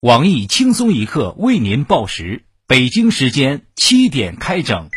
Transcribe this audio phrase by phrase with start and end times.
[0.00, 4.88] 网易轻松一刻为您报时，北京时间七点开整。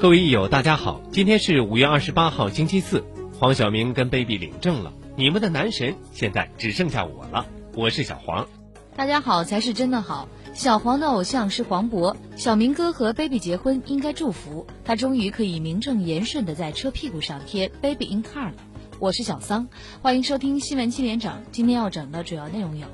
[0.00, 3.04] 各位益友，大家好，今天是五月二十八号，星期四。
[3.38, 7.44] 黄晓明跟 baby 领证了，你们的男神现在只剩下我了。
[7.74, 8.46] 我是小黄，
[8.94, 10.28] 大家好才是真的好。
[10.54, 18.54] 小黄的偶像是黄渤，小明哥和 baby 结婚应该祝福他，终于可以名正言顺的在车屁股上贴 baby in car 了。
[19.00, 19.66] 我是小桑，
[20.02, 21.42] 欢迎收听新闻七连长。
[21.50, 22.86] 今天要整的主要内容有：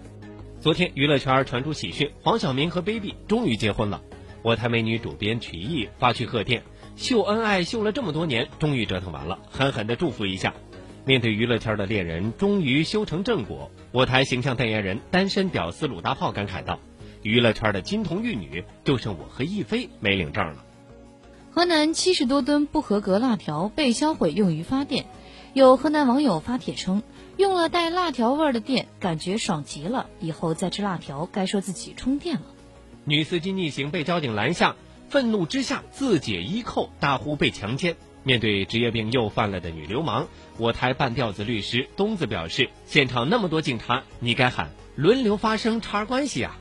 [0.63, 4.01] 昨天娱乐圈传出喜讯，黄晓明和 baby 终于结婚了。
[4.41, 6.63] 我台美女主编曲艺发去贺电。
[6.97, 10.55] 秀恩爱秀了这么多年，终于折腾完了，狠狠的祝福一下。
[11.07, 16.81] 面对娱乐圈的恋人终于修成正果，我台形象代言人单身屌丝鲁大炮感慨道
[17.23, 20.65] ：“娱乐圈的金童玉女就剩我和一菲没领证了。”
[21.53, 25.05] 河南七十多吨不合格辣条被销毁用于发电，
[25.53, 27.03] 有河南网友发帖称，
[27.37, 32.47] 用了带辣条味的电，感觉爽极了，以后再吃辣条该说自己充电了。
[33.05, 34.77] 女司机逆行被交警拦下。
[35.11, 37.95] 愤怒之下自解衣扣，大呼被强奸。
[38.25, 40.27] 面对职业病又犯了的女流氓，
[40.59, 46.59] 我台半吊子律师东子表示：现场那么多警察，你该喊轮流发声插关系啊！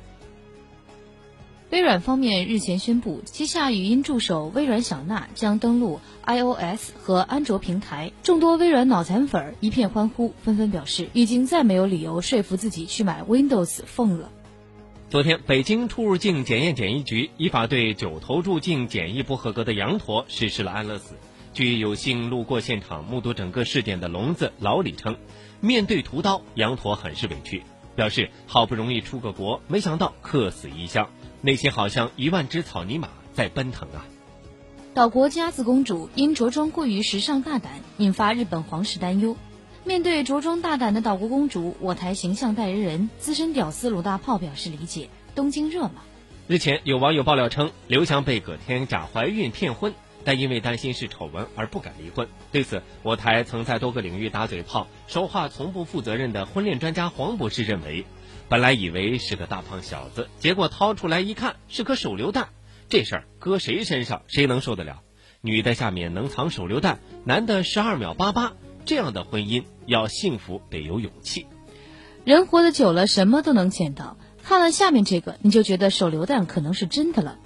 [1.69, 14.29] 微软方面日前宣布，旗下语音助手微软小娜将登陆 iOS 和安卓平台，众多微软脑残粉一片欢呼，纷纷表示已经再没有理由说服自己去买 Windows Phone 了。
[15.09, 21.15] 昨天，北京出入境检验检疫局依法对九头入境检疫不合格的羊驼实施了安乐死。
[21.53, 25.17] 据有幸路过现场、目睹整个事件的聋子老李称，
[25.59, 27.63] 面对屠刀，羊驼很是委屈，
[27.95, 31.09] 表示好不容易出个国，没想到客死异乡，
[31.41, 34.03] 内心好像一万只草泥马在奔腾啊。
[34.95, 39.37] 岛国佳子公主因着装过于时尚大胆，引发日本皇室担忧。
[39.83, 45.09] 面对着装大胆的岛国公主，我台形象代言人资深屌丝鲁大炮表示理解。
[45.35, 46.01] 东京热嘛？
[46.47, 52.27] 日前有网友爆料称，刘翔被葛天假怀孕骗婚，但因为担心是丑闻而不敢离婚。
[52.51, 58.05] 对此，我台曾在多个领域打嘴炮、说话从不负责任的婚恋专家黄博士认为，
[58.49, 62.49] 本来以为是个大胖小子，结果掏出来一看是颗手榴弹，
[62.89, 65.01] 这事儿搁谁身上谁能受得了？
[65.41, 68.53] 女的下面能藏手榴弹，男的十二秒八八。
[68.85, 71.47] 这样的婚姻要幸福得有勇气。
[72.25, 74.17] 人活得久了，什么都能见到。
[74.43, 77.39] 看了下面这个，你就觉得手榴弹可能是真的了。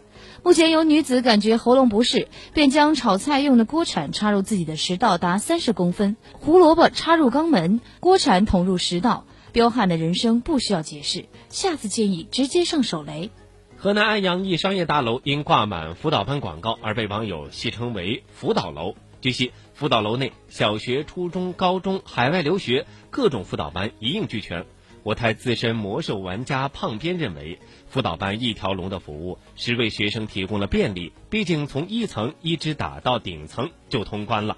[0.44, 9.26] 目前有女子感觉喉咙不适，便将炒菜用的锅铲插入自己的食道达三十公分，胡萝卜插入肛门，锅铲捅入食道。
[9.52, 13.32] 彪悍的人生不需要解释，下次建议直接上手雷。
[13.76, 18.96] 河南安阳一商业大楼因挂满辅导班广告而被网友戏称为“辅导楼”。
[19.22, 19.52] 据悉。
[19.74, 24.66] 辅导楼内，小学、初中、高中、海外留学各种辅导班一应俱全。
[25.08, 34.58] 我台资深魔兽玩家胖边认为，辅导班一条龙的服务是为学生提供了便利，毕竟从一层一直打到顶层就通关了。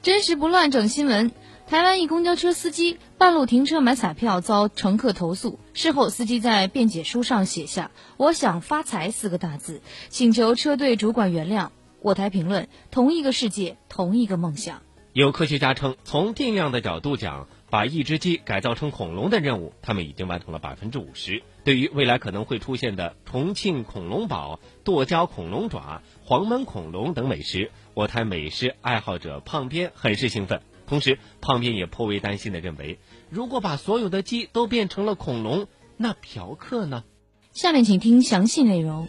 [0.00, 1.32] 真实不乱整新闻：
[1.66, 11.68] 台湾一公交车司机半路停车买彩票遭乘客投诉，事后司机在辩解书上写下“我想发财”四个大字，请求车队主管原谅。
[12.00, 14.80] 我台评论：同一个世界，同一个梦想。
[15.12, 21.42] 有科学家称，从定量的角度讲，把一只鸡改造成恐龙的任务，他们已经完成了百分之五十。
[21.64, 30.62] 对于未来可能会出现的重庆恐龙堡、剁椒恐龙爪、黄焖恐龙等美食，我台美食爱好者胖编很是兴奋。
[30.86, 37.02] 同时，胖编也颇为担心的认为，如果把所有的鸡都变成了恐龙，那嫖客呢？
[37.50, 39.08] 下面请听详细内容。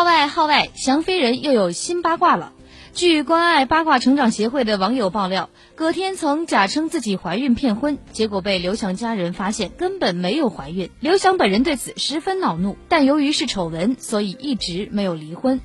[0.00, 0.70] 号外号外！
[0.74, 2.54] 翔飞人又有新八卦了。
[2.94, 10.90] 据关爱八卦成长协会的网友爆料，葛天曾假称自己怀孕骗婚，结果被刘翔家人发现根本没有怀孕。
[11.00, 15.60] 刘翔本人对此十分恼怒，但由于是丑闻，所以一直没有离婚。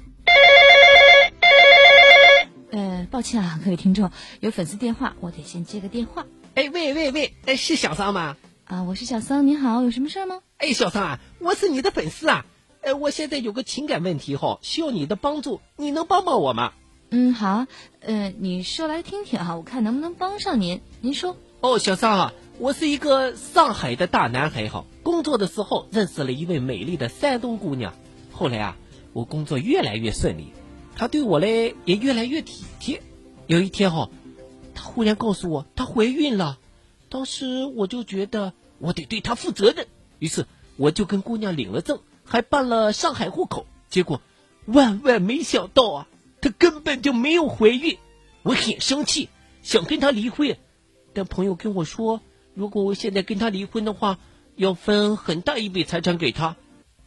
[2.71, 4.11] 呃，抱歉啊，各位听众，
[4.41, 6.25] 有粉丝电话，我得先接个电话。
[6.55, 8.35] 哎，喂喂喂，哎，是小桑吗？
[8.65, 10.41] 啊，我是小桑，你好，有什么事吗？
[10.57, 12.45] 哎，小桑啊，我是你的粉丝啊。
[12.85, 16.73] 哎，我现在有个情感问题哈，需要你的帮助，你能帮帮我吗？
[17.09, 17.65] 嗯，好，
[17.99, 20.81] 呃，你说来听听哈，我看能不能帮上您。
[21.01, 21.35] 您说。
[21.61, 27.95] 哦，小桑啊，我是一个上海的大男孩哈，工作的时候认识了一位美丽的山东姑娘，
[28.31, 28.77] 后来啊，
[29.13, 30.53] 我工作越来越顺利，
[30.95, 33.01] 她对我嘞也越来越体贴。
[33.47, 34.11] 有一天哈，
[34.75, 36.59] 她忽然告诉我她怀孕了，
[37.09, 39.87] 当时我就觉得我得对她负责任，
[40.19, 40.45] 于是
[40.77, 43.65] 我就跟姑娘领了证，还办了上海户口。
[43.89, 44.21] 结果
[44.65, 46.07] 万万没想到啊，
[46.41, 47.97] 她根本就没有怀孕。
[48.43, 49.29] 我很生气，
[49.61, 50.57] 想跟她离婚，
[51.13, 52.21] 但朋友跟我说，
[52.53, 54.19] 如果我现在跟她离婚的话，
[54.55, 56.55] 要分很大一笔财产给她。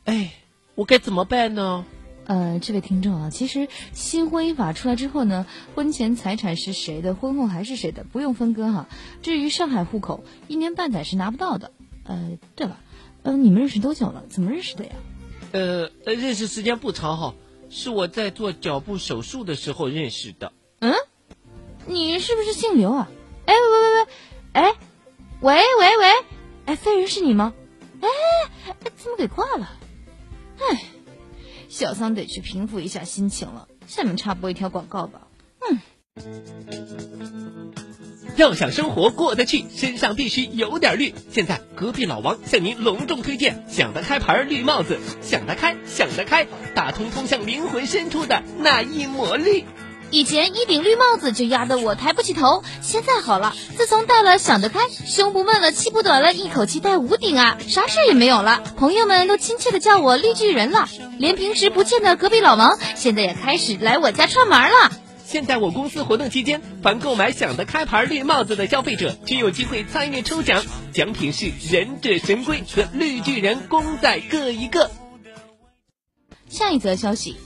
[0.05, 0.33] 哎，
[0.75, 1.85] 我该怎么办呢？
[2.27, 8.87] 呃，这位听众啊，其实新婚姻法出来之后呢，婚前财产是谁的，婚后还是谁的，不用分割哈。
[9.23, 11.73] 至于上海户口，一年半载是拿不到的。
[12.05, 12.79] 呃，对了，
[13.23, 14.25] 呃，你们认识多久了？
[14.29, 14.93] 怎么认识的呀？
[15.53, 17.35] 呃，认识时间不长哈，
[17.71, 20.53] 是我在做脚部手术的时候认识的。
[20.81, 20.95] 嗯，
[21.87, 23.11] 你是不是姓刘啊？
[23.47, 24.07] 哎喂喂喂，
[24.53, 24.75] 哎，
[25.41, 26.07] 喂喂喂，
[26.67, 27.55] 哎，飞人是你吗？
[28.01, 28.09] 哎，
[28.97, 29.71] 怎么给挂了？
[30.59, 30.83] 哎。
[31.69, 33.69] 小桑得去平复一下心情了。
[33.87, 35.29] 下面插播一条广告吧。
[35.61, 35.79] 嗯，
[38.39, 41.13] 要想生活过得去，身上必须有点绿。
[41.33, 49.65] 现在隔壁老王向您隆重推荐想得开牌绿帽子，想得开，想得开，打通通向灵魂深处的那一抹绿。
[50.13, 58.63] 以前一顶绿帽子就压得我抬不起头，现在好了，自从戴了想得开，胸不闷了，气不短了，一口气戴五顶啊，啥事也没有了。
[58.77, 60.89] 朋友们都亲切的叫我绿巨人了，
[61.19, 64.93] 连平时不见的隔壁老王，现在也开始来我家串门了。
[65.29, 74.91] 现在我公司活动期间，凡购买想得开牌绿帽子的消费者，均有机会参与抽奖，奖品是忍者神龟和绿巨人公仔各一个。
[76.49, 77.37] 下一则消息。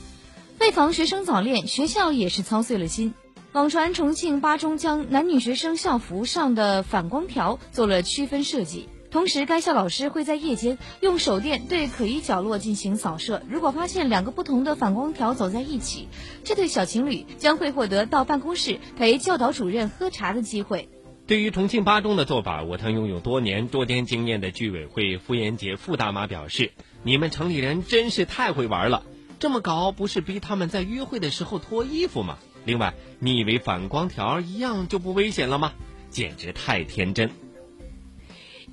[0.60, 3.14] 为防学生早恋，学校也是操碎了心。
[3.50, 13.42] 网传重庆八中将男女学生校服上的反光条做了区分设计，同时该校老师会在夜间用手电对可疑角落进行扫射。
[13.46, 16.08] 如果发现两个不同的反光条走在一起，
[16.44, 20.88] 这对小情侣将会获得到办公室陪教导主任喝茶的机会。
[21.26, 26.72] 对于重庆八中的做法，我曾拥有多年多天经验的居委会傅延杰傅大妈表示
[27.04, 29.02] ：“你们城里人真是太会玩了。”
[29.38, 32.38] 这么搞不是逼他们在约会的时候脱衣服吗？
[32.64, 35.72] 另外，你以为反光条一样就不危险了吗？
[36.08, 37.30] 简直太天真！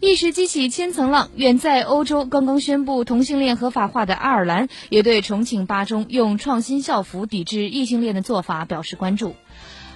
[0.01, 1.29] 一时激起千层浪。
[1.35, 9.35] 远在欧洲刚刚宣布同性恋合法化的爱尔兰，也对重庆八中用创新校服抵制异性恋的做法表示关注。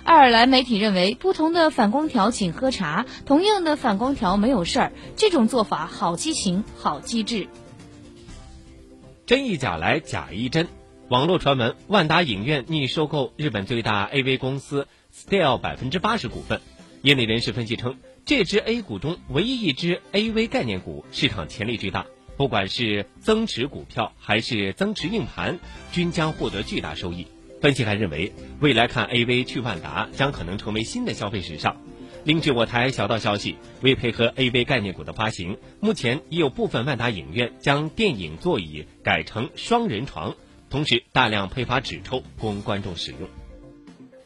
[0.04, 4.92] 爱尔兰媒体认为，不同的反光条请喝茶，同样的反光条没有事儿。
[5.16, 7.48] 这种做法好激情，好机智。
[9.26, 10.68] 真亦假来假亦真，
[11.08, 16.60] 网络传闻万达影院拟收购日本最大 AV 公司 Style 百分之八十股份。
[17.02, 22.06] 业内人士分析称，这支 A 股中唯一一支 AV 概念股，市场潜力巨大，
[22.38, 25.60] 不管是增持股票还是增持硬盘，
[25.92, 27.28] 均将获得巨大收益。
[27.60, 28.32] 分析还认为，
[28.62, 31.76] 未来看 AV 去万达将可能成为新的消费时尚。
[32.24, 40.34] 另据我台小道消息，为配合 AV 概念股的发行，目前已有部分万达影院将电影座椅改成双人床，
[40.70, 43.28] 同时大量配发纸抽供观众使用。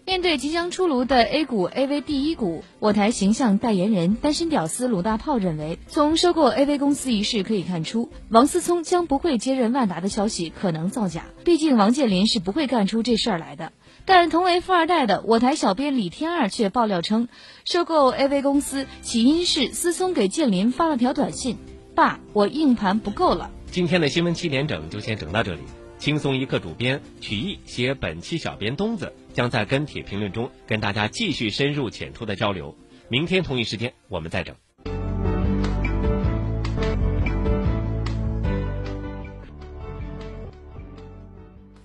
[0.07, 13.73] 面对即将出炉的 A 股 AV 第一股，我台形象代言人单身屌丝鲁大炮认为，从收购 AV 公司一事可以看出，王思聪将不会接任万达的消息可能造假，毕竟王健林是不会干出这事儿来的。
[14.05, 17.27] 但同为富二代的我台小编李天二却爆料称，
[17.65, 21.57] 收购 AV 公司起因是思聪给建林发了条短信
[21.93, 25.59] ：“爸，我硬盘不够了。”今天的新闻七点整就先整到这里。
[25.97, 32.75] 轻松一刻主编曲艺写本期小编东子将在跟帖评论中跟大家继续深入浅出的交流。
[33.09, 34.55] 明天同一时间我们再整。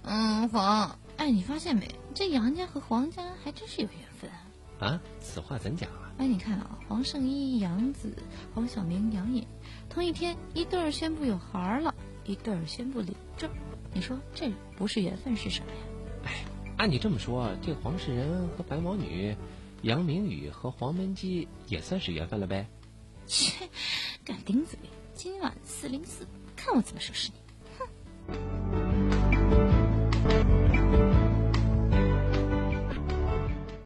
[0.02, 1.88] 嗯，黄，哎，你发现没？
[2.14, 4.30] 这杨家和黄家还真是有缘分
[4.78, 5.00] 啊！
[5.20, 6.12] 此话怎讲啊？
[6.18, 8.14] 哎，你看啊，黄圣依、杨子、
[8.54, 9.46] 黄晓明、杨颖，
[9.88, 11.94] 同一天一对儿宣布有孩儿了，
[12.26, 13.48] 一对儿宣布领证，
[13.94, 15.78] 你说这不是缘分是什么呀？
[16.24, 16.44] 哎，
[16.78, 19.36] 按你这么说，这黄世仁和白毛女，
[19.82, 22.66] 杨明宇和黄焖鸡也算是缘分了呗？
[23.26, 23.68] 切，
[24.24, 24.78] 敢顶嘴！
[25.14, 27.38] 今晚四零四，看我怎么收拾你！
[27.78, 28.61] 哼！